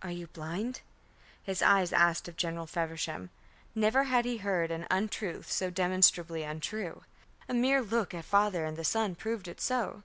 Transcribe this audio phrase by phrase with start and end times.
[0.00, 0.80] "Are you blind?"
[1.42, 3.28] his eyes asked of General Feversham.
[3.74, 7.02] Never had he heard an untruth so demonstrably untrue.
[7.46, 10.02] A mere look at the father and the son proved it so.